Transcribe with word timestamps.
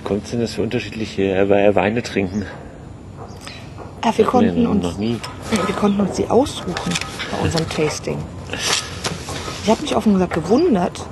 Wie 0.00 0.08
kommt 0.08 0.24
es 0.24 0.30
denn, 0.30 0.40
dass 0.40 0.56
wir 0.56 0.64
unterschiedliche 0.64 1.48
Weine 1.48 2.02
trinken? 2.02 2.46
Ja, 4.04 4.16
wir, 4.16 4.24
konnten 4.24 4.62
noch 4.62 4.70
uns, 4.70 4.96
nie. 4.96 5.18
wir 5.66 5.74
konnten 5.74 6.00
uns 6.00 6.16
die 6.16 6.26
aussuchen 6.28 6.74
bei 7.30 7.44
unserem 7.44 7.68
Tasting. 7.68 8.16
Ich 9.62 9.70
habe 9.70 9.82
mich 9.82 9.94
offen 9.94 10.14
gesagt 10.14 10.32
gewundert, 10.32 11.06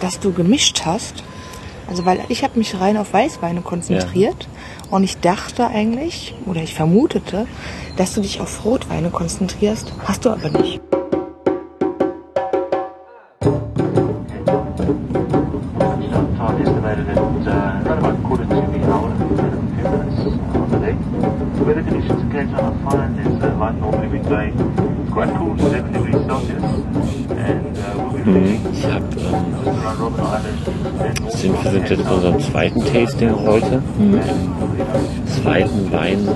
dass 0.00 0.20
du 0.20 0.32
gemischt 0.32 0.82
hast. 0.84 1.24
Also 1.88 2.04
weil 2.04 2.20
ich 2.28 2.42
habe 2.42 2.58
mich 2.58 2.78
rein 2.78 2.96
auf 2.96 3.12
Weißweine 3.12 3.62
konzentriert 3.62 4.48
und 4.90 5.04
ich 5.04 5.18
dachte 5.18 5.68
eigentlich 5.68 6.34
oder 6.44 6.60
ich 6.60 6.74
vermutete, 6.74 7.46
dass 7.96 8.12
du 8.14 8.20
dich 8.20 8.40
auf 8.40 8.64
Rotweine 8.64 9.10
konzentrierst. 9.10 9.92
Hast 10.04 10.24
du 10.24 10.30
aber 10.30 10.50
nicht. 10.50 10.80
Fine. 23.58 23.80
There's 23.80 23.94
uh, 23.94 24.08
wind 24.10 24.26
blowing. 24.26 24.54
It's 25.02 25.12
quite 25.12 25.28
cool, 25.36 25.56
7 25.58 25.92
degrees 25.92 26.14
Celsius. 26.26 26.62
And 27.30 27.78
uh, 27.78 27.94
we'll 27.96 28.12
be 28.12 28.22
fishing 28.22 28.72
Ich 28.72 28.84
habe 28.84 29.04
ähm, 29.16 29.44
sind, 31.30 31.64
wir 31.64 31.70
sind 31.70 31.88
jetzt 31.90 32.04
bei 32.04 32.10
unserem 32.14 32.40
zweiten 32.40 32.84
Tasting 32.84 33.34
heute. 33.34 33.82
Im 33.98 34.20
zweiten 35.42 35.90
Wein, 35.92 36.28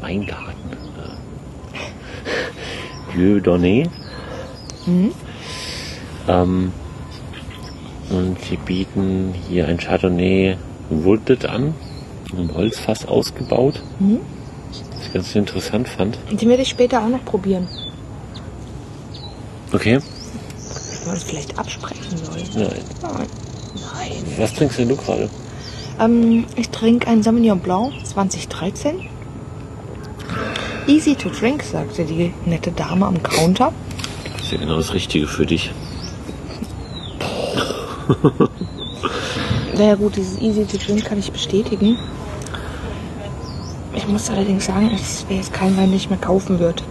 Weingarten. 0.00 0.72
Äh, 0.98 1.16
Vieux 3.16 3.40
Donné. 3.42 3.88
Ähm, 6.28 6.72
und 8.10 8.38
sie 8.40 8.56
bieten 8.56 9.32
hier 9.48 9.68
ein 9.68 9.78
Chardonnay 9.78 10.56
Wooded 10.90 11.46
an, 11.46 11.74
im 12.36 12.52
Holzfass 12.54 13.06
ausgebaut. 13.06 13.80
Ich 14.00 14.18
ganz 15.12 15.34
interessant 15.34 15.88
fand. 15.88 16.18
Den 16.30 16.48
werde 16.48 16.62
ich 16.62 16.68
später 16.68 17.02
auch 17.02 17.08
noch 17.08 17.24
probieren. 17.24 17.68
Okay. 19.72 19.96
Ob 19.96 21.06
wir 21.06 21.12
uns 21.12 21.22
vielleicht 21.22 21.58
absprechen 21.58 22.16
sollen. 22.16 22.44
Nein. 22.54 22.84
Nein. 23.02 23.26
Nein. 23.74 24.12
Was 24.36 24.54
trinkst 24.54 24.78
denn 24.78 24.88
du 24.88 24.96
gerade? 24.96 25.28
Ähm, 26.00 26.44
ich 26.56 26.68
trinke 26.70 27.06
einen 27.08 27.22
Sauvignon 27.22 27.60
Blanc 27.60 27.92
2013. 28.04 29.08
Easy 30.86 31.14
to 31.14 31.28
drink, 31.28 31.62
sagte 31.62 32.04
die 32.04 32.34
nette 32.44 32.72
Dame 32.72 33.06
am 33.06 33.22
Counter. 33.22 33.72
Das 34.32 34.42
ist 34.42 34.52
ja 34.52 34.58
genau 34.58 34.76
das 34.76 34.92
Richtige 34.92 35.26
für 35.26 35.46
dich. 35.46 35.70
Naja 39.76 39.94
gut, 39.94 40.16
dieses 40.16 40.40
Easy 40.40 40.64
to 40.66 40.76
drink 40.76 41.04
kann 41.04 41.18
ich 41.18 41.32
bestätigen. 41.32 41.98
Ich 44.02 44.08
muss 44.08 44.28
allerdings 44.30 44.66
sagen, 44.66 44.90
es 44.92 45.24
wäre 45.28 45.38
jetzt 45.38 45.52
kein 45.52 45.76
Wein, 45.76 45.86
den 45.86 45.94
ich 45.94 46.10
mehr 46.10 46.18
kaufen 46.18 46.58
würde. 46.58 46.82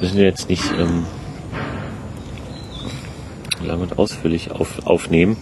müssen 0.00 0.16
wir 0.16 0.24
jetzt 0.24 0.48
nicht 0.48 0.64
ähm, 0.78 1.06
lang 3.64 3.80
und 3.80 3.98
ausführlich 3.98 4.50
auf, 4.50 4.86
aufnehmen. 4.86 5.36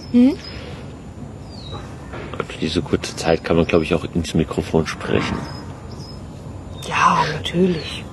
Für 2.46 2.58
diese 2.60 2.80
kurze 2.82 3.16
Zeit 3.16 3.42
kann 3.42 3.56
man, 3.56 3.66
glaube 3.66 3.84
ich, 3.84 3.94
auch 3.94 4.04
ins 4.14 4.34
Mikrofon 4.34 4.86
sprechen. 4.86 5.36
Ja, 6.86 7.24
natürlich. 7.32 8.04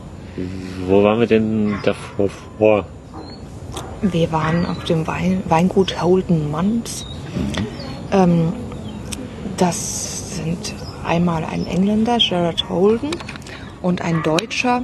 Wo 0.85 1.03
waren 1.03 1.19
wir 1.19 1.27
denn 1.27 1.75
davor 1.83 2.29
vor? 2.57 2.85
Wir 4.01 4.31
waren 4.31 4.65
auf 4.65 4.83
dem 4.85 5.05
Wein, 5.05 5.43
Weingut 5.47 6.01
Holden 6.01 6.49
Manns. 6.49 7.05
Ähm, 8.11 8.53
das 9.57 10.35
sind 10.35 10.73
einmal 11.05 11.43
ein 11.43 11.65
Engländer, 11.67 12.17
Gerard 12.17 12.69
Holden, 12.69 13.11
und 13.81 14.01
ein 14.01 14.23
Deutscher, 14.23 14.83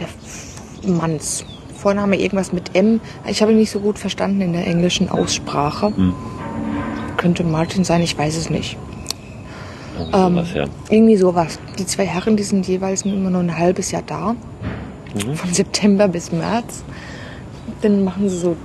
der 0.00 0.90
Manns. 0.90 1.44
Vorname 1.74 2.16
irgendwas 2.16 2.52
mit 2.52 2.74
M. 2.74 3.00
Ich 3.28 3.42
habe 3.42 3.52
ihn 3.52 3.58
nicht 3.58 3.70
so 3.70 3.80
gut 3.80 3.98
verstanden 3.98 4.40
in 4.40 4.52
der 4.52 4.66
englischen 4.66 5.08
Aussprache. 5.08 5.92
Könnte 7.16 7.44
Martin 7.44 7.84
sein, 7.84 8.02
ich 8.02 8.16
weiß 8.16 8.36
es 8.36 8.50
nicht. 8.50 8.76
Irgend 9.98 10.14
Ähm, 10.14 10.34
sowas, 10.34 10.54
ja. 10.54 10.64
Irgendwie 10.90 11.16
sowas. 11.16 11.58
Die 11.78 11.86
zwei 11.86 12.06
Herren, 12.06 12.36
die 12.36 12.42
sind 12.42 12.66
jeweils 12.66 13.02
immer 13.02 13.30
nur 13.30 13.40
ein 13.40 13.56
halbes 13.56 13.90
Jahr 13.90 14.02
da. 14.06 14.34
Von 15.34 15.52
September 15.52 16.08
bis 16.08 16.32
März. 16.32 16.82
Dann 17.82 18.04
machen 18.04 18.28
sie 18.28 18.38
so 18.38 18.56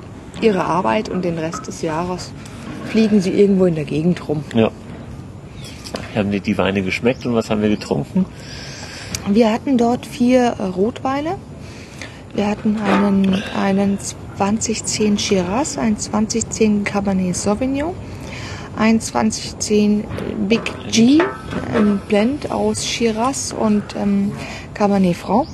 ihre 0.41 0.63
Arbeit 0.65 1.09
und 1.09 1.23
den 1.23 1.37
Rest 1.37 1.67
des 1.67 1.81
Jahres 1.81 2.31
fliegen 2.91 3.21
sie 3.21 3.31
irgendwo 3.31 3.65
in 3.65 3.75
der 3.75 3.85
Gegend 3.85 4.27
rum. 4.27 4.43
ja. 4.53 4.69
Haben 6.13 6.31
dir 6.31 6.41
die 6.41 6.57
Weine 6.57 6.81
geschmeckt 6.81 7.25
und 7.25 7.35
was 7.35 7.49
haben 7.49 7.61
wir 7.61 7.69
getrunken? 7.69 8.25
Wir 9.29 9.51
hatten 9.51 9.77
dort 9.77 10.05
vier 10.05 10.55
äh, 10.59 10.63
Rotweine. 10.63 11.35
Wir 12.33 12.47
hatten 12.47 12.77
einen, 12.77 13.41
einen 13.57 13.97
2010 14.37 15.17
Shiraz, 15.17 15.77
einen 15.77 15.97
2010 15.97 16.83
Cabernet 16.83 17.35
Sauvignon, 17.35 17.93
einen 18.75 18.99
2010 18.99 20.03
Big 20.49 20.61
G, 20.91 21.19
ein 21.73 22.01
Blend 22.09 22.51
aus 22.51 22.85
Shiraz 22.85 23.55
und 23.57 23.83
ähm, 23.95 24.33
Cabernet 24.73 25.15
Franc 25.15 25.47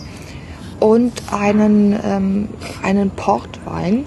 und 0.80 1.14
einen, 1.32 1.96
ähm, 2.04 2.50
einen 2.82 3.12
Portwein, 3.12 4.06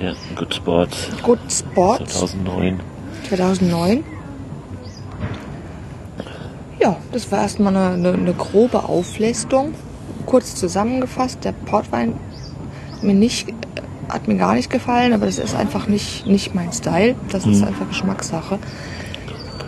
Ja, 0.00 0.14
Good 0.34 0.54
Sport 0.54 0.90
Good 1.22 1.38
Sport 1.50 2.08
2009. 2.08 2.80
2009. 3.28 4.04
Ja, 6.80 6.96
das 7.12 7.30
war 7.30 7.42
erstmal 7.42 7.76
eine, 7.76 7.94
eine, 7.94 8.12
eine 8.12 8.34
grobe 8.34 8.84
Auflistung. 8.84 9.74
Kurz 10.26 10.56
zusammengefasst, 10.56 11.44
der 11.44 11.52
Portwein 11.52 12.14
mir 13.02 13.14
nicht, 13.14 13.48
hat 14.08 14.28
mir 14.28 14.36
gar 14.36 14.54
nicht 14.54 14.70
gefallen, 14.70 15.12
aber 15.12 15.26
das 15.26 15.38
ist 15.38 15.54
einfach 15.54 15.86
nicht, 15.86 16.26
nicht 16.26 16.54
mein 16.54 16.72
Style. 16.72 17.14
Das 17.30 17.46
ist 17.46 17.62
einfach 17.62 17.88
Geschmackssache. 17.88 18.58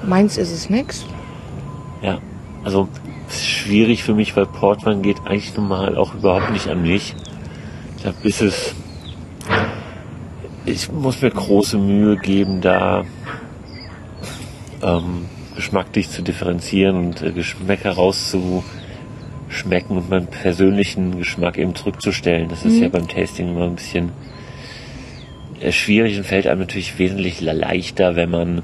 Meins 0.05 0.37
ist 0.39 0.53
es 0.53 0.71
nix. 0.71 1.05
Ja, 2.03 2.19
also 2.65 2.89
es 3.29 3.37
ist 3.37 3.47
schwierig 3.47 4.03
für 4.03 4.15
mich, 4.15 4.37
weil 4.37 4.47
Portwein 4.47 5.03
geht 5.03 5.19
eigentlich 5.25 5.57
normal 5.57 5.97
auch 5.97 6.15
überhaupt 6.15 6.51
nicht 6.53 6.69
an 6.69 6.83
mich. 6.83 7.15
Da 8.03 8.13
ist 8.23 8.43
es. 8.43 8.75
Ich 10.77 10.93
muss 10.93 11.23
mir 11.23 11.31
große 11.31 11.79
Mühe 11.79 12.19
geben, 12.19 12.61
da 12.61 13.07
ähm, 14.83 15.25
geschmacklich 15.55 16.11
zu 16.11 16.23
differenzieren 16.23 16.97
und 16.97 17.23
äh, 17.23 17.33
Geschmäcker 17.33 17.93
rauszuschmecken 17.93 19.97
und 19.97 20.11
meinen 20.11 20.27
persönlichen 20.27 21.17
Geschmack 21.17 21.57
eben 21.57 21.75
zurückzustellen. 21.75 22.51
Das 22.51 22.67
ist 22.67 22.79
ja 22.79 22.91
beim 22.91 23.09
Tasting 23.09 23.49
immer 23.49 23.65
ein 23.65 23.77
bisschen 23.77 24.13
äh, 25.61 25.73
schwierig 25.73 26.19
und 26.19 26.25
fällt 26.25 26.47
einem 26.47 26.61
natürlich 26.61 26.99
wesentlich 26.99 27.41
leichter, 27.41 28.15
wenn 28.15 28.31
man 28.31 28.63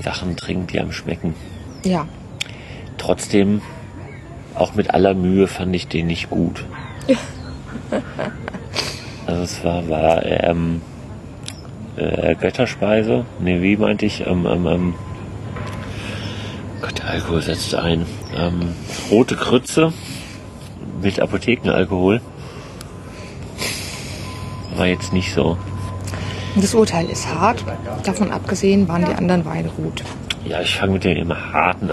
Sachen 0.00 0.36
trinkt, 0.36 0.72
die 0.72 0.78
einem 0.78 0.92
schmecken. 0.92 1.34
Ja, 1.84 2.06
Trotzdem, 2.96 3.60
auch 4.54 4.74
mit 4.74 4.90
aller 4.90 5.14
Mühe 5.14 5.48
fand 5.48 5.74
ich 5.74 5.88
den 5.88 6.06
nicht 6.06 6.30
gut. 6.30 6.64
Also 9.26 9.42
es 9.42 9.62
war, 9.62 9.86
war 9.90 10.24
ähm, 10.24 10.80
äh, 11.98 12.34
Götterspeise. 12.34 13.24
Nee, 13.40 13.60
wie 13.62 13.76
meinte 13.76 14.06
ich? 14.06 14.26
Ähm, 14.26 14.46
ähm, 14.46 14.66
ähm, 14.66 14.94
Gott, 16.80 16.98
der 16.98 17.10
Alkohol 17.10 17.42
setzt 17.42 17.74
ein. 17.74 18.06
Ähm, 18.36 18.74
rote 19.10 19.36
Krütze 19.36 19.92
mit 21.02 21.20
Apothekenalkohol. 21.20 22.20
War 24.76 24.86
jetzt 24.86 25.12
nicht 25.12 25.34
so. 25.34 25.56
das 26.54 26.74
Urteil 26.74 27.08
ist 27.10 27.26
hart. 27.32 27.64
Davon 28.04 28.30
abgesehen 28.30 28.86
waren 28.88 29.04
die 29.04 29.14
anderen 29.14 29.44
Weine 29.44 29.68
gut. 29.70 30.04
Ja, 30.44 30.60
ich 30.60 30.76
fange 30.76 30.92
mit 30.92 31.04
den 31.04 31.16
immer 31.16 31.52
harten 31.52 31.90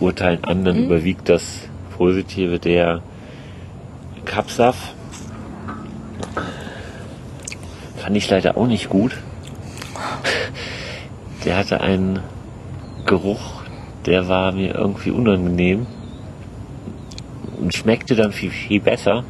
Urteilen 0.00 0.42
an, 0.44 0.64
dann 0.64 0.84
überwiegt 0.84 1.28
das 1.28 1.60
Positive 1.96 2.58
der 2.58 3.02
Kapsaf. 4.24 4.76
Fand 7.96 8.16
ich 8.16 8.28
leider 8.28 8.56
auch 8.56 8.66
nicht 8.66 8.88
gut. 8.88 9.16
Der 11.44 11.56
hatte 11.56 11.80
einen 11.80 12.20
Geruch, 13.06 13.62
der 14.06 14.28
war 14.28 14.52
mir 14.52 14.74
irgendwie 14.74 15.10
unangenehm 15.10 15.86
und 17.60 17.74
schmeckte 17.74 18.14
dann 18.14 18.32
viel, 18.32 18.50
viel 18.50 18.80
besser. 18.80 19.24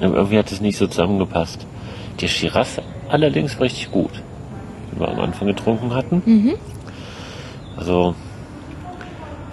Aber 0.00 0.14
irgendwie 0.16 0.38
hat 0.38 0.50
es 0.50 0.60
nicht 0.60 0.78
so 0.78 0.86
zusammengepasst. 0.86 1.66
Der 2.20 2.28
Shiraz 2.28 2.80
allerdings 3.08 3.56
war 3.56 3.62
richtig 3.62 3.90
gut, 3.90 4.22
den 4.90 5.00
wir 5.00 5.08
am 5.08 5.20
Anfang 5.20 5.48
getrunken 5.48 5.94
hatten. 5.94 6.22
Also 7.76 8.14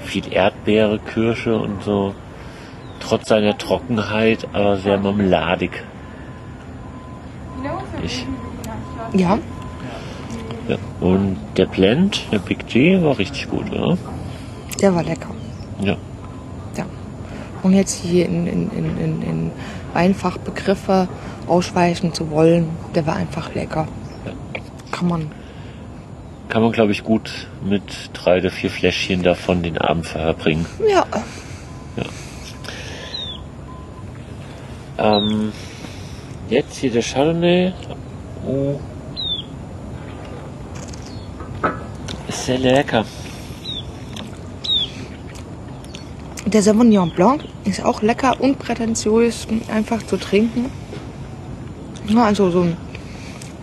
viel 0.03 0.31
Erdbeere, 0.31 0.99
Kirsche 0.99 1.57
und 1.57 1.83
so. 1.83 2.13
Trotz 2.99 3.27
seiner 3.27 3.57
Trockenheit, 3.57 4.47
aber 4.53 4.77
sehr 4.77 4.97
marmeladig. 4.97 5.71
ich. 8.03 8.25
Ja, 9.13 9.37
Ja. 10.67 10.77
Und 10.99 11.37
der 11.55 11.65
Blend, 11.65 12.25
der 12.31 12.39
Big 12.39 12.67
G, 12.67 13.01
war 13.01 13.17
richtig 13.17 13.49
gut, 13.49 13.71
oder? 13.71 13.97
der 14.81 14.93
war 14.93 15.03
lecker. 15.03 15.29
Ja. 15.81 15.97
Ja. 16.77 16.85
Und 17.63 17.73
jetzt 17.73 18.03
hier 18.03 18.25
in, 18.25 18.45
in, 18.45 18.69
in, 18.71 18.97
in, 18.97 19.21
in 19.21 19.51
Weinfachbegriffe 19.93 21.07
ausweichen 21.47 22.13
zu 22.13 22.29
wollen, 22.29 22.69
der 22.93 23.07
war 23.07 23.15
einfach 23.15 23.55
lecker. 23.55 23.87
Kann 24.91 25.07
man. 25.07 25.31
Kann 26.49 26.61
man, 26.61 26.71
glaube 26.71 26.91
ich, 26.91 27.03
gut 27.03 27.47
mit 27.63 27.83
drei 28.13 28.37
oder 28.37 28.51
vier 28.51 28.69
Fläschchen 28.69 29.23
davon 29.23 29.63
den 29.63 29.77
Abend 29.77 30.05
verbringen. 30.05 30.65
Ja, 30.87 31.05
Ähm, 34.97 35.51
jetzt 36.49 36.77
hier 36.77 36.91
der 36.91 37.03
Chardonnay. 37.03 37.73
Oh. 38.47 38.79
Ist 42.26 42.26
sehr 42.45 42.57
lecker. 42.59 43.05
der 46.45 46.61
Sauvignon 46.61 47.09
Blanc 47.11 47.43
ist 47.65 47.83
auch 47.83 48.01
lecker, 48.01 48.39
unprätentiös, 48.39 49.47
einfach 49.67 50.01
zu 50.03 50.17
trinken. 50.17 50.71
Ja, 52.07 52.23
also 52.23 52.49
so 52.49 52.61
ein 52.61 52.77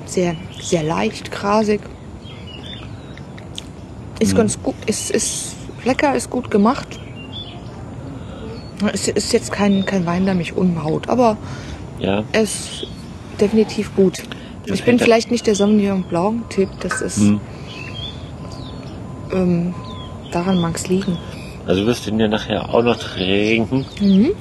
sehr, 0.04 0.36
sehr 0.60 0.82
leicht, 0.82 1.32
grasig. 1.32 1.80
Ist 4.20 4.36
ganz 4.36 4.62
gut, 4.62 4.74
ist, 4.86 5.10
ist 5.10 5.56
lecker, 5.84 6.14
ist 6.14 6.30
gut 6.30 6.50
gemacht. 6.50 7.00
Es 8.92 9.08
ist 9.08 9.32
jetzt 9.32 9.50
kein, 9.50 9.86
kein 9.86 10.04
Wein, 10.04 10.26
der 10.26 10.34
mich 10.34 10.56
umhaut, 10.56 11.08
aber 11.08 11.38
Ja. 11.98 12.22
er 12.32 12.42
ist 12.42 12.86
definitiv 13.40 13.94
gut. 13.96 14.22
Ich 14.66 14.84
bin 14.84 14.98
vielleicht 14.98 15.30
nicht 15.30 15.46
der 15.46 15.54
Sauvignon 15.54 16.02
Blanc-Typ, 16.04 16.68
das 16.80 17.00
ist, 17.00 17.18
Hm. 17.18 17.40
Ähm, 19.34 19.74
daran 20.32 20.60
mag 20.60 20.76
es 20.76 20.88
liegen. 20.88 21.18
Also 21.66 21.82
du 21.82 21.86
wirst 21.86 22.06
den 22.06 22.20
ja 22.20 22.28
nachher 22.28 22.68
auch 22.72 22.82
noch 22.82 22.96
trinken. 22.96 23.86
Mhm. 24.00 24.32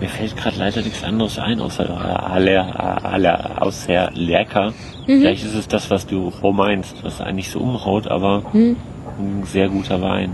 Mir 0.00 0.08
fällt 0.08 0.34
gerade 0.36 0.58
leider 0.58 0.80
nichts 0.80 1.04
anderes 1.04 1.38
ein, 1.38 1.60
außer 1.60 1.90
alle, 2.30 3.04
alle, 3.04 3.60
außer 3.60 4.10
lecker. 4.14 4.72
Vielleicht 5.04 5.44
ist 5.44 5.54
es 5.54 5.68
das, 5.68 5.90
was 5.90 6.06
du 6.06 6.32
wo 6.40 6.52
meinst, 6.52 7.04
was 7.04 7.20
eigentlich 7.20 7.50
so 7.50 7.58
umhaut, 7.58 8.06
aber 8.06 8.42
ein 8.54 9.44
sehr 9.44 9.68
guter 9.68 10.00
Wein. 10.00 10.30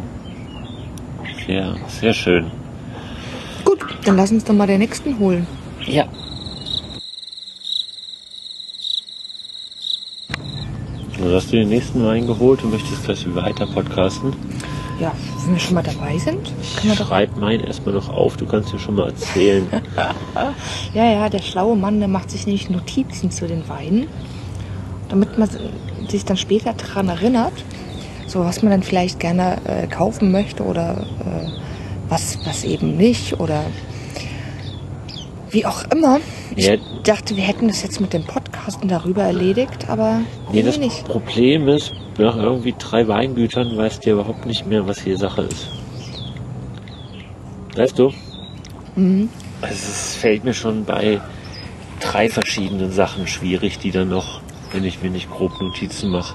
Sehr, 1.46 1.74
sehr 1.88 2.12
schön. 2.12 2.50
Gut, 3.64 3.78
dann 4.04 4.16
lass 4.16 4.30
uns 4.30 4.44
doch 4.44 4.54
mal 4.54 4.66
den 4.66 4.78
nächsten 4.78 5.18
holen. 5.18 5.46
Ja. 5.86 6.04
Also 11.22 11.34
hast 11.34 11.52
du 11.52 11.56
den 11.56 11.68
nächsten 11.68 12.04
Wein 12.04 12.26
geholt 12.26 12.62
und 12.62 12.70
möchtest 12.72 13.04
gleich 13.04 13.34
weiter 13.34 13.66
podcasten? 13.66 14.34
Ja, 15.00 15.12
wenn 15.44 15.54
wir 15.54 15.60
schon 15.60 15.74
mal 15.74 15.82
dabei 15.82 16.16
sind, 16.18 16.44
können 16.80 16.92
wir 16.92 16.96
doch. 16.96 17.08
Schreib 17.08 17.36
meinen 17.36 17.64
erstmal 17.64 17.94
noch 17.94 18.08
auf, 18.08 18.36
du 18.36 18.46
kannst 18.46 18.72
dir 18.72 18.78
schon 18.78 18.94
mal 18.96 19.08
erzählen. 19.08 19.66
Ja, 20.94 21.04
ja, 21.12 21.28
der 21.28 21.40
schlaue 21.42 21.76
Mann, 21.76 21.98
der 21.98 22.08
macht 22.08 22.30
sich 22.30 22.46
nämlich 22.46 22.70
Notizen 22.70 23.30
zu 23.30 23.46
den 23.46 23.68
Weinen, 23.68 24.06
damit 25.08 25.36
man 25.38 25.48
sich 26.08 26.24
dann 26.24 26.36
später 26.38 26.72
daran 26.72 27.08
erinnert, 27.08 27.52
so 28.26 28.40
was 28.40 28.62
man 28.62 28.70
dann 28.70 28.82
vielleicht 28.82 29.20
gerne 29.20 29.58
äh, 29.64 29.86
kaufen 29.86 30.32
möchte 30.32 30.62
oder 30.62 31.06
äh, 31.20 31.48
was, 32.08 32.38
was 32.46 32.64
eben 32.64 32.96
nicht 32.96 33.38
oder 33.40 33.62
wie 35.50 35.66
auch 35.66 35.84
immer. 35.92 36.20
Ich 36.54 36.66
Ja. 36.66 36.76
dachte, 37.04 37.36
wir 37.36 37.42
hätten 37.44 37.68
das 37.68 37.82
jetzt 37.82 38.00
mit 38.00 38.12
dem 38.12 38.24
Podcasten 38.66 38.88
darüber 38.88 39.22
erledigt, 39.22 39.88
aber 39.88 40.22
Nee, 40.52 40.62
das 40.62 40.76
nicht. 40.78 41.04
Problem 41.04 41.68
ist, 41.68 41.92
nach 42.18 42.36
irgendwie 42.36 42.74
drei 42.76 43.06
Weingütern 43.06 43.76
weißt 43.76 44.04
du 44.04 44.10
ja 44.10 44.14
überhaupt 44.16 44.44
nicht 44.44 44.66
mehr, 44.66 44.88
was 44.88 45.00
hier 45.00 45.16
Sache 45.16 45.42
ist. 45.42 45.68
Weißt 47.76 47.96
du? 47.96 48.12
Mhm. 48.96 49.28
Also 49.62 49.72
es 49.74 50.16
fällt 50.16 50.42
mir 50.42 50.52
schon 50.52 50.84
bei 50.84 51.20
drei 52.00 52.28
verschiedenen 52.28 52.90
Sachen 52.90 53.28
schwierig, 53.28 53.78
die 53.78 53.92
dann 53.92 54.08
noch, 54.08 54.40
wenn 54.72 54.82
ich 54.82 55.00
mir 55.00 55.10
nicht 55.10 55.30
grob 55.30 55.52
Notizen 55.60 56.10
mache. 56.10 56.34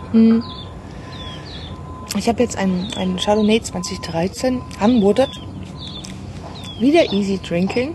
Ich 2.18 2.30
habe 2.30 2.42
jetzt 2.42 2.57
einen, 2.57 2.94
einen 2.95 3.18
Chardonnay 3.18 3.62
2013 3.62 4.62
anmutet. 4.80 5.30
Wieder 6.80 7.12
easy 7.12 7.39
drinking. 7.45 7.94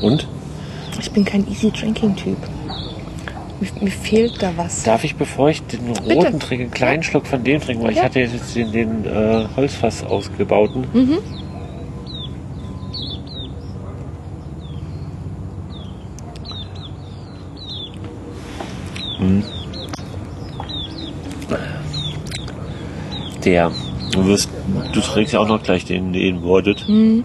Und? 0.00 0.26
Ich 0.98 1.10
bin 1.12 1.24
kein 1.24 1.46
easy 1.48 1.70
drinking 1.70 2.16
Typ. 2.16 2.36
Mir, 3.60 3.68
mir 3.82 3.90
fehlt 3.90 4.42
da 4.42 4.52
was. 4.56 4.82
Darf 4.84 5.04
ich, 5.04 5.16
bevor 5.16 5.50
ich 5.50 5.62
den 5.62 5.92
Bitte. 5.92 6.14
roten 6.14 6.40
trinke, 6.40 6.64
einen 6.64 6.72
kleinen 6.72 7.02
Schluck 7.02 7.26
von 7.26 7.44
dem 7.44 7.60
trinken? 7.60 7.84
Weil 7.84 7.92
ich 7.92 7.98
Ja. 7.98 8.04
hatte 8.04 8.20
jetzt 8.20 8.54
den, 8.54 8.72
den 8.72 9.04
äh, 9.04 9.46
Holzfass 9.56 10.02
ausgebauten. 10.02 10.86
Mhm. 10.92 11.18
Der. 23.44 23.70
Du 24.12 24.26
wirst, 24.26 24.50
du 24.92 25.00
trägst 25.00 25.32
ja 25.34 25.40
auch 25.40 25.46
noch 25.48 25.62
gleich 25.62 25.84
den, 25.84 26.12
den 26.12 26.42
Wordet. 26.42 26.84
Mhm. 26.88 27.24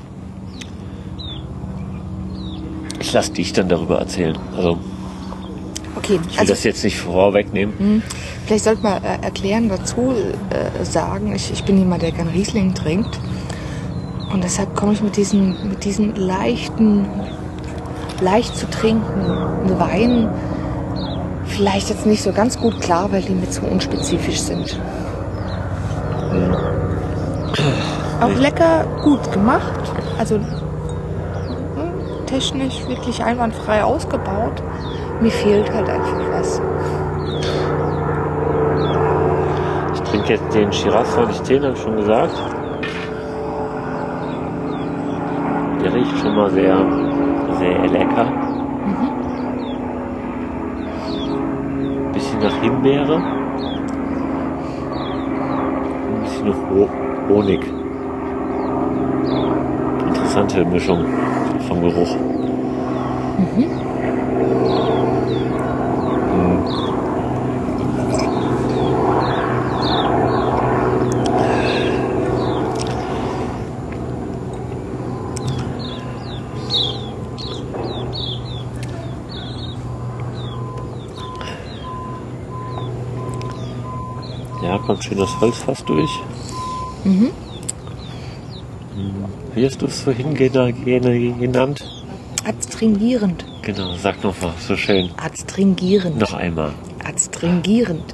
Ich 3.06 3.14
lass 3.14 3.32
dich 3.32 3.54
dann 3.54 3.70
darüber 3.70 4.00
erzählen. 4.00 4.36
Also, 4.58 4.80
Okay, 5.96 6.20
ich 6.28 6.34
will 6.34 6.40
also 6.40 6.54
das 6.54 6.64
jetzt 6.64 6.84
nicht 6.84 6.98
vorwegnehmen. 6.98 8.02
vielleicht 8.48 8.64
sollte 8.64 8.82
man 8.82 9.04
äh, 9.04 9.20
erklären 9.22 9.70
dazu 9.70 10.12
äh, 10.50 10.84
sagen, 10.84 11.34
ich, 11.36 11.52
ich 11.52 11.64
bin 11.64 11.78
jemand, 11.78 12.02
der 12.02 12.12
gern 12.12 12.30
Riesling 12.30 12.74
trinkt. 12.74 13.20
Und 14.34 14.44
deshalb 14.44 14.76
komme 14.76 14.94
ich 14.94 15.04
mit 15.04 15.18
diesen, 15.18 15.70
mit 15.70 15.86
diesen 15.86 16.16
leichten, 16.16 17.06
leicht 18.22 18.58
zu 18.58 18.68
trinkenden 18.72 19.80
Weinen 19.80 20.28
vielleicht 21.46 21.90
jetzt 21.90 22.08
nicht 22.08 22.24
so 22.24 22.32
ganz 22.32 22.58
gut 22.60 22.82
klar, 22.82 23.12
weil 23.12 23.22
die 23.22 23.34
mir 23.34 23.50
zu 23.52 23.62
unspezifisch 23.66 24.40
sind. 24.40 24.80
Auch 28.20 28.34
lecker 28.40 28.88
gut 29.04 29.32
gemacht. 29.32 29.80
Also 30.18 30.38
hm, 30.38 30.65
technisch 32.36 32.86
wirklich 32.88 33.24
einwandfrei 33.24 33.82
ausgebaut. 33.84 34.62
Mir 35.22 35.32
fehlt 35.32 35.74
halt 35.74 35.90
einfach 35.90 36.20
was. 36.34 36.62
Ich 39.94 40.02
trinke 40.02 40.34
jetzt 40.34 40.54
den 40.54 40.74
Shiraz 40.74 41.14
2010, 41.14 41.64
habe 41.64 41.74
ich 41.74 41.82
schon 41.82 41.96
gesagt. 41.96 42.36
Der 45.82 45.94
riecht 45.94 46.18
schon 46.20 46.36
mal 46.36 46.50
sehr, 46.50 46.76
sehr 47.60 47.88
lecker. 47.88 48.28
Bisschen 52.12 52.40
nach 52.40 52.62
Himbeere. 52.62 53.16
Ein 56.08 56.22
bisschen 56.24 56.50
nach 56.50 56.70
Ho 56.70 56.90
Honig. 57.30 57.62
Interessante 60.08 60.66
Mischung 60.66 61.06
vom 61.68 61.82
Geruch. 61.82 62.16
Mhm. 63.38 63.70
Ja, 84.62 84.78
kommt 84.80 85.04
schön 85.04 85.18
das 85.18 85.40
Holzfass 85.40 85.84
durch. 85.86 86.10
Mhm. 87.04 87.45
Wie 89.54 89.66
hast 89.66 89.82
du 89.82 89.86
es 89.88 90.02
vorhin 90.02 90.34
gena- 90.36 90.72
gena- 90.72 91.38
genannt? 91.40 91.84
Adstringierend. 92.46 93.46
Genau, 93.64 93.96
sag 93.96 94.24
noch 94.24 94.40
mal, 94.42 94.54
so 94.60 94.76
schön. 94.78 95.10
Adstringierend. 95.18 96.20
Noch 96.20 96.34
einmal. 96.34 96.74
Adstringierend. 97.04 98.14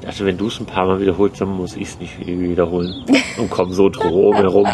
Ich 0.00 0.06
dachte, 0.06 0.26
wenn 0.26 0.36
du 0.36 0.48
es 0.48 0.60
ein 0.60 0.66
paar 0.66 0.86
Mal 0.86 1.00
wiederholst, 1.00 1.40
dann 1.40 1.48
muss 1.48 1.76
ich 1.76 1.88
es 1.88 1.98
nicht 1.98 2.26
wiederholen. 2.26 3.04
Und 3.38 3.50
komm 3.50 3.72
so 3.72 3.88
drum 3.88 4.34
herum. 4.36 4.68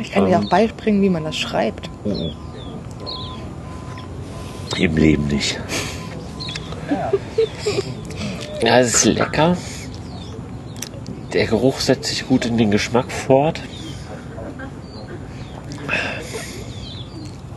Ich 0.00 0.10
kann 0.12 0.26
dir 0.26 0.36
Ähm. 0.36 0.44
auch 0.44 0.48
beibringen, 0.48 1.02
wie 1.02 1.08
man 1.10 1.24
das 1.24 1.36
schreibt. 1.36 1.88
Im 4.78 4.96
Leben 4.96 5.26
nicht. 5.28 5.58
Ja, 6.90 7.12
es 8.62 8.94
ist 8.94 9.04
lecker. 9.04 9.56
der 11.32 11.46
Geruch 11.46 11.80
setzt 11.80 12.04
sich 12.10 12.26
gut 12.26 12.46
in 12.46 12.56
den 12.56 12.70
Geschmack 12.70 13.10
fort. 13.10 13.60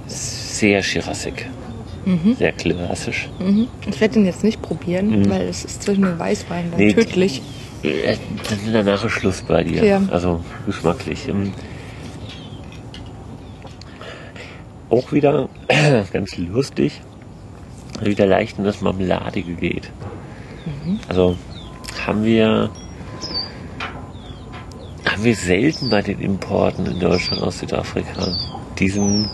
Sehr 0.08 0.84
schirassig. 0.84 1.46
Sehr 2.38 2.51
klassisch. 2.53 3.29
Mhm. 3.39 3.68
Ich 3.88 4.01
werde 4.01 4.15
den 4.15 4.25
jetzt 4.25 4.44
nicht 4.44 4.62
probieren, 4.62 5.29
weil 5.29 5.44
es 5.44 5.63
ist 5.63 5.84
zwischen 5.84 6.03
den 6.03 6.18
Weißweinen 6.18 6.72
dann 6.72 6.79
Nee, 6.79 6.94
tödlich. 6.94 7.41
Äh, 7.84 8.18
danach 8.74 9.06
ist 9.06 9.12
Schluss 9.12 9.41
bei 9.41 9.63
dir. 9.63 9.84
Ja. 9.86 10.01
Also 10.10 10.44
geschmacklich. 10.65 11.27
Ähm, 11.29 11.53
Auch 14.89 15.12
wieder 15.12 15.50
ganz 16.13 16.36
lustig, 16.36 17.00
wieder 18.01 18.25
leicht 18.25 18.58
in 18.58 18.63
das 18.63 18.82
Marmeladige 18.82 19.53
geht. 19.53 19.91
Also 21.08 21.36
haben 22.05 22.24
wir 22.24 22.69
haben 25.05 25.24
wir 25.24 25.36
selten 25.36 25.89
bei 25.89 26.01
den 26.01 26.19
Importen 26.19 26.86
in 26.86 27.00
Deutschland 27.00 27.41
aus 27.41 27.60
Südafrika 27.60 28.27
diesen 28.77 29.29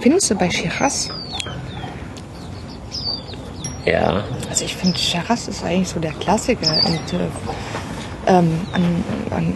Findest 0.00 0.30
du 0.30 0.34
bei 0.34 0.50
Shiraz? 0.50 1.10
ja 3.84 4.24
Also 4.48 4.64
ich 4.64 4.74
finde, 4.74 4.98
Shiraz 4.98 5.48
ist 5.48 5.64
eigentlich 5.64 5.88
so 5.88 6.00
der 6.00 6.12
Klassiker 6.12 6.76
und, 6.84 7.12
äh, 7.12 7.26
ähm, 8.26 8.60
an, 8.72 9.04
an 9.30 9.54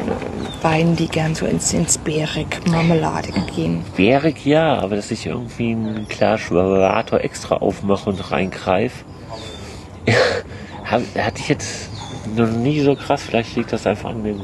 Weinen, 0.62 0.96
die 0.96 1.08
gern 1.08 1.34
so 1.34 1.46
ins, 1.46 1.72
ins 1.72 1.98
Beerig, 1.98 2.60
Marmeladige 2.66 3.40
gehen. 3.54 3.84
Bärig 3.96 4.44
ja, 4.46 4.78
aber 4.78 4.96
dass 4.96 5.10
ich 5.10 5.26
irgendwie 5.26 5.72
einen 5.72 6.08
Klarschwarator 6.08 7.20
extra 7.20 7.56
aufmache 7.56 8.10
und 8.10 8.30
reingreife, 8.30 9.04
hab, 10.84 11.02
hatte 11.16 11.40
ich 11.40 11.48
jetzt 11.48 11.90
noch 12.36 12.50
nie 12.50 12.80
so 12.80 12.94
krass. 12.94 13.22
Vielleicht 13.22 13.56
liegt 13.56 13.72
das 13.72 13.86
einfach 13.86 14.10
an 14.10 14.24
dem 14.24 14.40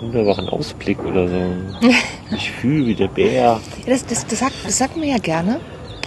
wunderbaren 0.00 0.48
Ausblick 0.48 0.98
oder 1.04 1.28
so. 1.28 1.54
Ich 2.32 2.50
fühle 2.50 2.86
wie 2.86 2.94
der 2.96 3.06
Bär. 3.06 3.32
Ja, 3.32 3.60
das, 3.86 4.04
das, 4.04 4.26
das, 4.26 4.40
sagt, 4.40 4.54
das 4.64 4.78
sagt 4.78 4.96
man 4.96 5.08
ja 5.08 5.18
gerne. 5.18 5.60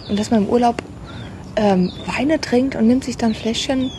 Und 0.10 0.20
dass 0.20 0.32
man 0.32 0.44
im 0.44 0.50
Urlaub 0.50 0.76
ähm, 1.56 1.94
Weine 2.06 2.42
trinkt 2.42 2.76
und 2.76 2.88
nimmt 2.88 3.06
sich 3.06 3.16
dann 3.16 3.34
Fläschchen, 3.34 3.90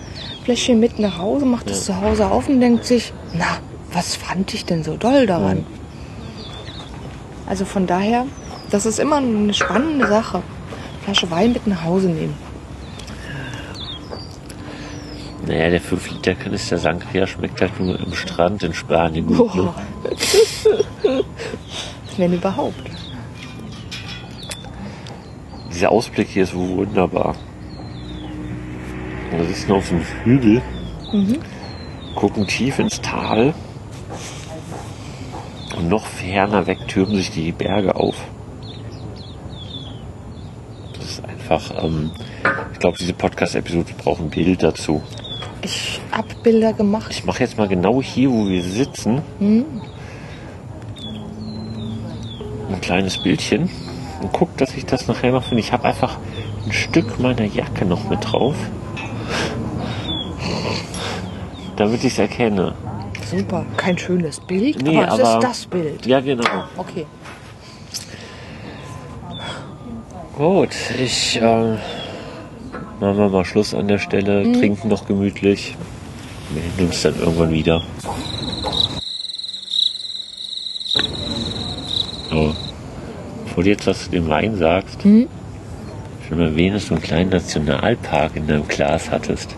Fläschchen 0.45 0.81
mit 0.81 0.99
nach 0.99 1.17
Hause, 1.17 1.47
macht 1.47 1.71
es 1.71 1.87
zu 1.87 1.99
Hause 1.99 2.27
auf 2.27 2.49
und 2.49 2.61
denkt 2.61 2.85
sich, 2.85 3.15
na, 3.33 3.59
was 3.93 4.17
fand 4.17 4.53
ich 4.53 4.67
denn 4.67 4.85
so 4.85 4.97
doll 4.97 5.27
daran? 5.27 5.65
Also 7.47 7.65
von 7.65 7.87
daher, 7.87 8.27
das 8.71 8.85
ist 8.87 8.99
immer 8.99 9.17
eine 9.17 9.55
spannende 9.55 10.07
Sache. 10.07 10.43
Flasche 11.05 11.31
Wein 11.31 11.53
mit 11.53 11.67
nach 11.67 11.85
Hause 11.85 12.09
nehmen. 12.09 12.35
Naja, 15.51 15.69
der 15.69 15.81
5 15.81 16.11
Liter 16.13 16.37
Kanister 16.37 16.79
Sangria 16.79 17.27
schmeckt 17.27 17.61
halt 17.61 17.81
nur 17.81 17.99
im 17.99 18.15
Strand 18.15 18.63
in 18.63 18.73
Spanien 18.73 19.27
gut. 19.27 19.53
Ne? 19.57 19.75
Wenn 22.17 22.33
überhaupt. 22.35 22.89
Dieser 25.73 25.91
Ausblick 25.91 26.29
hier 26.29 26.45
ist 26.45 26.55
wunderbar. 26.55 27.35
Wir 29.33 29.45
sitzen 29.47 29.73
auf 29.73 29.89
dem 29.89 30.03
Hügel, 30.23 30.63
gucken 32.15 32.47
tief 32.47 32.79
ins 32.79 33.01
Tal 33.01 33.53
und 35.77 35.89
noch 35.89 36.07
ferner 36.07 36.69
weg 36.69 36.87
türmen 36.87 37.17
sich 37.17 37.33
die 37.33 37.51
Berge 37.51 37.97
auf. 37.97 38.15
Das 40.97 41.11
ist 41.11 41.25
einfach, 41.25 41.83
ähm, 41.83 42.13
ich 42.73 42.79
glaube, 42.79 42.99
diese 42.99 43.15
Podcast-Episode 43.15 43.95
braucht 43.99 44.21
ein 44.21 44.31
Bild 44.31 44.63
dazu. 44.63 45.03
Ich 45.63 46.01
hab 46.13 46.43
Bilder 46.43 46.73
gemacht. 46.73 47.11
Ich 47.11 47.25
mache 47.25 47.41
jetzt 47.41 47.57
mal 47.59 47.69
genau 47.69 48.01
hier, 48.03 48.31
wo 48.31 48.49
wir 48.49 48.63
sitzen, 48.63 49.23
ein 49.41 49.65
kleines 52.81 53.19
Bildchen 53.23 53.69
und 54.23 54.33
guck, 54.33 54.57
dass 54.57 54.75
ich 54.77 54.87
das 54.87 55.07
nachher 55.09 55.33
noch 55.33 55.43
finde. 55.45 55.61
Ich 55.61 55.73
habe 55.73 55.85
einfach 55.85 56.19
ein 56.67 56.73
Stück 56.73 57.19
meiner 57.21 57.45
Jacke 57.45 57.85
noch 57.85 58.09
mit 58.09 58.21
drauf, 58.33 58.55
damit 61.77 61.99
ich 62.05 62.13
es 62.13 62.19
erkenne. 62.19 62.75
Super. 63.31 63.65
Kein 63.77 63.97
schönes 63.99 64.41
Bild, 64.41 64.83
Nee, 64.83 64.97
aber 64.97 65.07
es 65.07 65.21
aber- 65.21 65.39
ist 65.39 65.45
das 65.49 65.67
Bild. 65.67 66.07
Ja, 66.07 66.21
genau. 66.21 66.45
Okay. 66.77 67.07
Gut, 70.37 70.71
ich 70.99 71.37
äh, 71.41 71.77
machen 73.01 73.17
wir 73.17 73.29
mal 73.31 73.45
Schluss 73.45 73.75
an 73.75 73.89
der 73.89 73.99
Stelle, 73.99 74.53
trinken 74.53 74.89
noch 74.89 75.07
gemütlich, 75.07 75.77
melden 76.55 76.89
uns 76.89 77.03
dann 77.03 77.19
irgendwann 77.19 77.51
wieder. 77.51 77.83
So, 82.31 82.55
bevor 83.45 83.65
du 83.65 83.71
jetzt 83.71 83.87
was 83.87 84.05
zu 84.05 84.11
dem 84.11 84.29
Wein 84.29 84.57
sagst, 84.57 85.01
schon 85.03 85.29
mal 86.39 86.49
erwähnt, 86.49 86.77
dass 86.77 86.89
du 86.89 86.95
einen 86.95 87.03
kleinen 87.03 87.31
Nationalpark 87.31 88.37
in 88.37 88.47
deinem 88.47 88.69
Glas 88.69 89.11
hattest. 89.11 89.57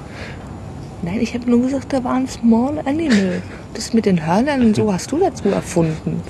Nein, 1.03 1.21
ich 1.21 1.35
habe 1.35 1.51
nur 1.51 1.63
gesagt, 1.63 1.93
da 1.93 2.05
war 2.05 2.15
ein 2.15 2.29
Small 2.29 2.79
Animal. 2.85 3.43
Das 3.75 3.93
mit 3.93 4.07
den 4.07 4.25
Hörnern 4.25 4.61
und 4.61 4.77
so 4.77 4.93
hast 4.93 5.11
du 5.11 5.19
dazu 5.19 5.49
erfunden. 5.49 6.23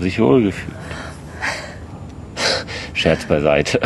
Sich 0.00 0.18
wohlgefühlt. 0.18 0.77
Scherz 3.08 3.24
beiseite. 3.24 3.80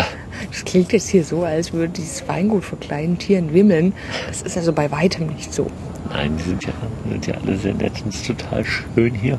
Das 0.51 0.65
klingt 0.65 0.93
jetzt 0.93 1.09
hier 1.09 1.25
so, 1.25 1.45
als 1.45 1.73
würde 1.73 1.93
dieses 1.93 2.27
Weingut 2.27 2.65
von 2.65 2.81
kleinen 2.81 3.19
Tieren 3.19 3.55
wimmeln. 3.55 3.93
Das 4.27 4.43
ist 4.43 4.57
also 4.57 4.73
bei 4.73 4.91
weitem 4.91 5.29
nicht 5.29 5.55
so. 5.55 5.69
Nein, 6.11 6.37
die 6.37 6.43
sind 6.43 6.65
ja, 6.65 6.73
sind 7.09 7.27
ja 7.29 7.35
alle 7.35 7.57
sehr 7.57 7.75
nett 7.75 7.93
und 8.05 8.27
total 8.27 8.65
schön 8.65 9.15
hier. 9.15 9.39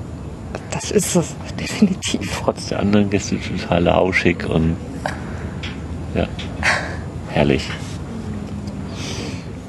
Das 0.72 0.90
ist 0.90 1.14
es 1.18 1.36
definitiv. 1.60 2.40
trotz 2.42 2.70
der 2.70 2.80
anderen 2.80 3.10
Gäste 3.10 3.38
total 3.42 3.84
lauschig 3.84 4.50
und 4.50 4.78
ja, 6.16 6.28
herrlich. 7.30 7.70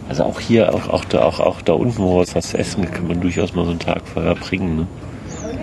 Also 0.08 0.22
auch 0.22 0.38
hier, 0.38 0.72
auch, 0.72 0.88
auch, 0.88 1.04
da, 1.06 1.22
auch, 1.22 1.40
auch 1.40 1.60
da 1.60 1.72
unten, 1.72 1.98
wo 1.98 2.22
es 2.22 2.36
was 2.36 2.50
zu 2.50 2.58
essen 2.58 2.88
kann 2.88 3.08
man 3.08 3.20
durchaus 3.20 3.52
mal 3.52 3.64
so 3.64 3.72
einen 3.72 3.80
Tag 3.80 4.06
vorher 4.06 4.36
bringen. 4.36 4.76
Ne? 4.76 4.86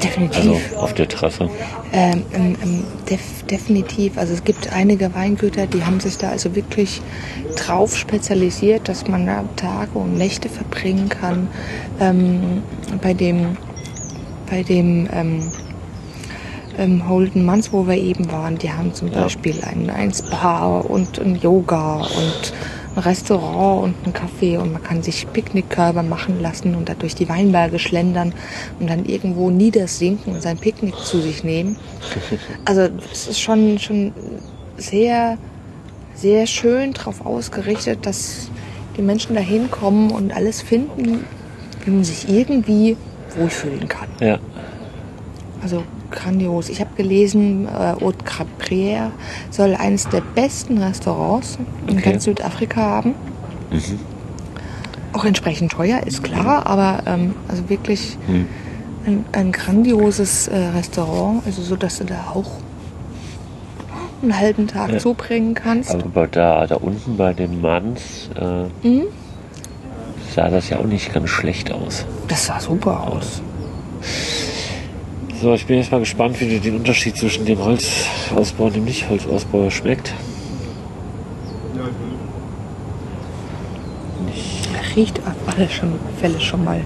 Definitiv. 0.04 0.38
Also 0.72 0.78
auf 0.78 0.94
der 0.94 1.08
Terrasse. 1.08 1.50
Ähm, 1.94 2.24
ähm, 2.34 2.84
def 3.10 3.44
definitiv. 3.50 4.18
Also 4.18 4.34
es 4.34 4.44
gibt 4.44 4.72
einige 4.74 5.14
Weingüter, 5.14 5.68
die 5.68 5.84
haben 5.84 6.00
sich 6.00 6.18
da 6.18 6.30
also 6.30 6.56
wirklich 6.56 7.02
drauf 7.56 7.96
spezialisiert, 7.98 8.88
dass 8.88 9.08
man 9.08 9.26
da 9.26 9.44
Tage 9.56 9.92
und 10.00 10.18
Nächte 10.18 10.50
verbringen 10.50 11.10
kann. 11.10 11.48
Ähm, 12.00 12.64
bei 13.02 13.14
dem, 13.14 13.58
bei 14.50 14.64
dem 14.64 15.08
ähm, 16.78 17.08
Holden 17.08 17.46
Manns, 17.46 17.72
wo 17.74 17.88
wir 17.88 17.98
eben 17.98 18.32
waren, 18.32 18.58
die 18.58 18.72
haben 18.72 18.94
zum 18.94 19.12
Ja. 19.12 19.24
Beispiel 19.24 19.56
ein, 19.64 19.90
ein 19.90 20.14
Spa 20.14 20.80
und 20.80 21.20
ein 21.20 21.36
Yoga 21.36 21.98
und 21.98 22.54
ein 22.96 23.00
Restaurant 23.00 23.84
und 23.84 23.96
ein 24.06 24.14
Café 24.14 24.58
und 24.58 24.74
man 24.74 24.84
kann 24.84 25.02
sich 25.02 25.28
Picknickkörbe 25.32 26.04
machen 26.04 26.42
lassen 26.42 26.76
und 26.76 26.90
da 26.90 26.94
durch 26.94 27.16
die 27.16 27.30
Weinberge 27.30 27.80
schlendern 27.80 28.34
und 28.80 28.90
dann 28.90 29.06
irgendwo 29.06 29.50
niedersinken 29.50 30.34
und 30.34 30.42
sein 30.42 30.58
Picknick 30.58 30.96
zu 30.98 31.22
sich 31.22 31.44
nehmen. 31.44 31.78
Also 32.66 32.90
es 33.12 33.28
ist 33.28 33.40
schon, 33.40 33.80
schon 33.80 34.14
sehr, 34.78 35.38
sehr 36.16 36.48
schön 36.48 36.94
darauf 36.94 37.26
ausgerichtet, 37.26 38.06
dass 38.06 38.50
die 38.98 39.02
Menschen 39.02 39.36
da 39.36 39.42
hinkommen 39.42 40.12
und 40.12 40.34
alles 40.34 40.62
finden, 40.62 41.26
wie 41.84 41.92
man 41.92 42.04
sich 42.04 42.30
irgendwie 42.30 42.98
wohlfühlen 43.36 43.88
kann. 43.88 44.08
Ja, 44.20 44.40
Also 45.62 45.84
grandios. 46.12 46.70
Ich 46.70 46.80
habe 46.80 46.92
gelesen, 46.96 47.68
äh, 47.68 47.94
Haute 48.02 48.24
Caprière 48.26 49.10
soll 49.50 49.76
eines 49.76 50.08
der 50.10 50.22
besten 50.22 50.78
Restaurants 50.78 51.58
in 51.88 51.98
Okay. 51.98 52.12
ganz 52.12 52.24
Südafrika 52.26 52.82
haben. 52.82 53.16
Auch 55.14 55.26
entsprechend 55.26 55.72
teuer, 55.74 56.02
ist 56.06 56.24
klar, 56.24 56.66
aber 56.68 57.04
ähm, 57.06 57.36
also 57.48 57.68
wirklich 57.70 58.18
ein, 59.06 59.26
ein 59.34 59.52
grandioses 59.52 60.48
äh, 60.48 60.56
Restaurant, 60.58 61.44
also 61.46 61.62
so, 61.62 61.76
dass 61.76 61.98
du 61.98 62.06
da 62.06 62.32
auch 62.34 62.50
einen 64.22 64.38
halben 64.40 64.68
Tag 64.68 64.92
Ja. 64.94 65.00
zubringen 65.00 65.54
kannst. 65.56 65.90
aber 65.96 66.28
da, 66.28 66.66
da 66.68 66.76
unten 66.76 67.18
bei 67.18 67.34
den 67.34 67.60
Manns 67.60 68.30
äh, 68.40 68.88
Mhm. 68.88 69.04
sah 70.36 70.48
das 70.50 70.70
ja 70.70 70.78
auch 70.78 70.86
nicht 70.86 71.12
ganz 71.14 71.30
schlecht 71.30 71.72
aus. 71.72 72.06
Das 72.28 72.46
sah 72.46 72.60
super 72.60 73.08
aus. 73.12 73.42
So, 75.42 75.56
ich 75.56 75.66
bin 75.66 75.78
jetzt 75.78 75.92
mal 75.92 76.00
gespannt, 76.00 76.40
wie 76.40 76.60
den 76.60 76.76
Unterschied 76.76 77.18
zwischen 77.18 77.46
dem 77.46 77.58
Holzausbau 77.58 78.66
und 78.66 78.76
dem 78.76 78.86
Nicht-Holzausbau 78.86 79.72
schmeckt. 79.72 80.14
Riecht 84.96 85.20
auf 85.20 85.56
alle 85.56 85.68
schon, 85.68 85.94
Fälle 86.20 86.40
schon 86.40 86.64
mal. 86.64 86.82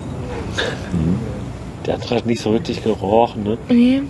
Der 1.86 1.96
andere 1.96 2.16
hat 2.16 2.26
nicht 2.26 2.42
so 2.42 2.52
richtig 2.52 2.82
gerochen, 2.82 3.44
ne? 3.44 3.58
Nee. 3.68 4.04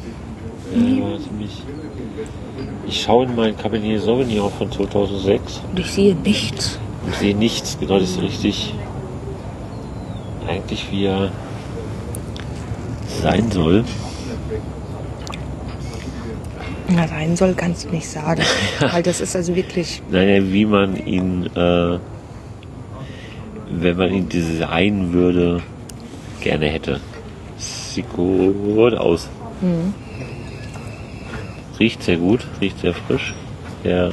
Ja, 0.75 1.01
war 1.09 1.19
ziemlich. 1.19 1.63
Ich 2.85 3.01
schaue 3.01 3.25
in 3.25 3.35
mein 3.35 3.57
Cabernet 3.57 3.99
Sauvignon 3.99 4.51
von 4.51 4.71
2006 4.71 5.61
Und 5.71 5.79
ich 5.79 5.91
sehe 5.91 6.13
nichts. 6.13 6.77
und 7.03 7.15
sehe 7.15 7.35
nichts. 7.35 7.77
Genau, 7.79 7.97
das 7.97 8.11
ist 8.11 8.21
richtig. 8.21 8.75
eigentlich 10.47 10.91
wie 10.91 11.05
er 11.05 11.31
sein 13.23 13.49
soll. 13.49 13.83
Na, 16.95 17.07
sein 17.07 17.35
soll, 17.35 17.53
kannst 17.55 17.85
du 17.85 17.89
nicht 17.89 18.07
sagen. 18.07 18.41
Weil 18.79 19.03
das 19.03 19.19
ist 19.19 19.35
also 19.35 19.55
wirklich. 19.55 20.01
Naja, 20.09 20.41
wie 20.43 20.65
man 20.65 20.95
ihn, 21.05 21.45
äh, 21.55 21.99
wenn 23.69 23.97
man 23.97 24.13
ihn 24.13 24.29
designen 24.29 25.11
würde, 25.11 25.61
gerne 26.39 26.67
hätte. 26.67 27.01
Sieht 27.57 28.09
gut 28.13 28.93
aus. 28.93 29.29
Riecht 31.79 32.03
sehr 32.03 32.17
gut, 32.17 32.45
riecht 32.61 32.79
sehr 32.79 32.93
frisch. 32.93 33.33
Sehr, 33.83 34.11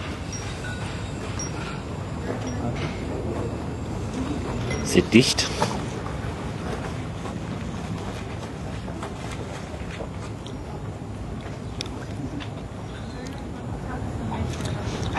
sehr 4.85 5.03
dicht. 5.03 5.52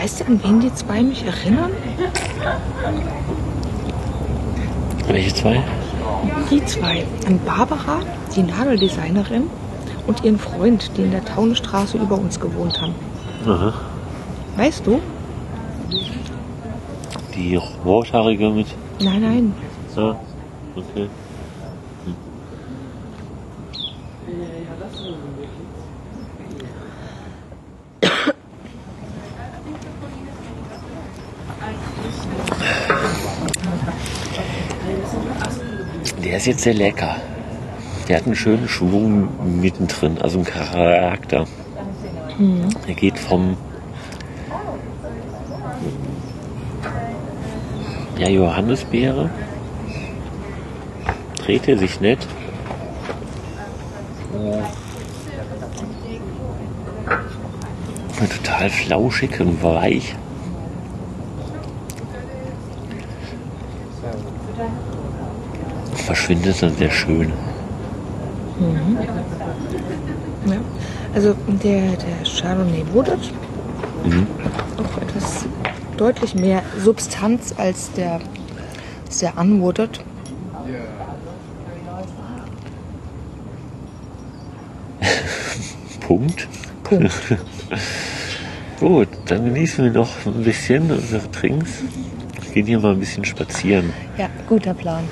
Weißt 0.04 0.20
du, 0.20 0.26
an 0.26 0.38
wen 0.44 0.60
die 0.60 0.70
zwei 0.74 1.02
mich 1.02 1.24
erinnern? 1.24 1.70
Welche 5.08 5.34
zwei? 5.34 5.64
Die 6.50 6.62
zwei. 6.66 7.06
An 7.26 7.40
Barbara, 7.46 8.00
die 8.36 8.42
Nageldesignerin, 8.42 9.44
und 10.06 10.22
ihren 10.22 10.38
Freund, 10.38 10.90
die 10.98 11.04
in 11.04 11.10
der 11.10 11.24
Taunusstraße 11.24 11.96
über 11.96 12.18
uns 12.18 12.38
gewohnt 12.38 12.82
haben. 12.82 12.94
Aha. 13.46 13.72
Weißt 14.58 14.86
du? 14.86 15.00
Die 17.34 17.58
rothaarige 17.82 18.50
mit. 18.50 18.66
Nein, 19.00 19.22
nein. 19.22 19.54
Ja, 19.96 20.20
okay. 20.76 21.08
Der 36.34 36.40
ist 36.40 36.46
jetzt 36.46 36.62
sehr 36.64 36.74
lecker. 36.74 37.14
Der 38.08 38.16
hat 38.16 38.26
einen 38.26 38.34
schönen 38.34 38.68
Schwung 38.68 39.28
mittendrin, 39.60 40.20
also 40.20 40.38
einen 40.38 40.44
Charakter. 40.44 41.44
Er 42.88 42.94
geht 42.94 43.20
vom 43.20 43.56
ja, 48.18 48.28
Johannisbeere. 48.28 49.30
Dreht 51.38 51.68
er 51.68 51.78
sich 51.78 52.00
nicht. 52.00 52.26
Total 58.18 58.70
flauschig 58.70 59.38
und 59.38 59.62
weich. 59.62 60.16
Verschwindet 65.94 66.62
dann 66.62 66.74
sehr 66.76 66.90
schön. 66.90 67.32
Ja. 70.46 70.56
Also 71.14 71.34
der, 71.62 71.80
der 71.92 72.24
Chardonnay 72.24 72.84
Wooded 72.92 73.18
Mhm. 74.04 74.26
auch 74.76 74.98
etwas 75.00 75.46
deutlich 75.96 76.34
mehr 76.34 76.62
Substanz 76.78 77.54
als 77.56 77.90
der, 77.92 78.20
als 79.06 79.18
der 79.20 79.38
Unwooded. 79.38 80.00
Punkt. 86.00 86.48
Punkt. 86.82 87.12
Gut, 88.80 89.08
dann 89.26 89.44
genießen 89.46 89.84
wir 89.84 89.92
noch 89.92 90.10
ein 90.26 90.42
bisschen 90.44 90.90
unsere 90.90 91.30
Trinks. 91.30 91.70
Gehen 92.52 92.66
hier 92.66 92.78
mal 92.80 92.92
ein 92.92 93.00
bisschen 93.00 93.24
spazieren. 93.24 93.92
Ja, 94.18 94.28
guter 94.48 94.74
Plan. 94.74 95.04